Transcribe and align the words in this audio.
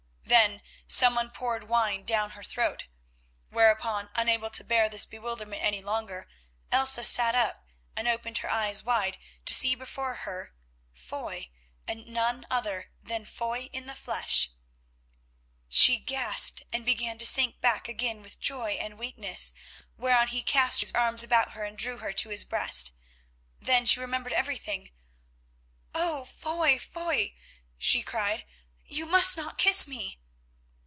Then 0.23 0.61
someone 0.87 1.29
poured 1.31 1.67
wine 1.69 2.03
down 2.05 2.31
her 2.31 2.43
throat, 2.43 2.85
whereupon, 3.49 4.09
unable 4.15 4.49
to 4.51 4.63
bear 4.63 4.87
this 4.87 5.05
bewilderment 5.05 5.61
any 5.61 5.81
longer, 5.81 6.25
Elsa 6.71 7.03
sat 7.03 7.35
up 7.35 7.65
and 7.97 8.07
opened 8.07 8.37
her 8.37 8.49
eyes 8.49 8.81
wide, 8.81 9.17
to 9.45 9.53
see 9.53 9.75
before 9.75 10.15
her 10.23 10.53
Foy, 10.93 11.49
and 11.85 12.05
none 12.07 12.45
other 12.49 12.91
than 13.03 13.25
Foy 13.25 13.63
in 13.73 13.87
the 13.87 13.95
flesh. 13.95 14.51
She 15.67 15.97
gasped, 15.97 16.63
and 16.71 16.85
began 16.85 17.17
to 17.17 17.25
sink 17.25 17.59
back 17.59 17.89
again 17.89 18.21
with 18.21 18.39
joy 18.39 18.71
and 18.79 18.97
weakness, 18.97 19.51
whereon 19.97 20.29
he 20.29 20.41
cast 20.41 20.79
his 20.79 20.93
arms 20.93 21.23
about 21.23 21.51
her 21.51 21.65
and 21.65 21.77
drew 21.77 21.97
her 21.97 22.13
to 22.13 22.29
his 22.29 22.45
breast. 22.45 22.93
Then 23.59 23.85
she 23.85 23.99
remembered 23.99 24.33
everything. 24.33 24.91
"Oh! 25.93 26.23
Foy, 26.23 26.79
Foy," 26.79 27.35
she 27.77 28.01
cried, 28.01 28.45
"you 28.85 29.05
must 29.05 29.35
not 29.35 29.57
kiss 29.57 29.85
me." 29.87 30.19